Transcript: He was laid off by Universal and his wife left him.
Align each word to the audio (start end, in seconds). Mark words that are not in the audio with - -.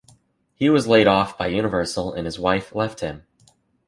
He 0.55 0.67
was 0.67 0.87
laid 0.87 1.05
off 1.05 1.37
by 1.37 1.45
Universal 1.45 2.13
and 2.13 2.25
his 2.25 2.39
wife 2.39 2.73
left 2.73 3.01
him. 3.01 3.27